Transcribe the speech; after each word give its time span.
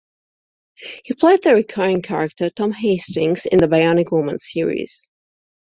He 1.05 1.13
played 1.13 1.43
the 1.43 1.53
recurring 1.53 2.01
character 2.01 2.49
Tom 2.49 2.71
Hastings 2.71 3.45
in 3.45 3.59
the 3.59 3.67
"Bionic 3.67 4.11
Woman" 4.11 4.39
series. 4.39 5.11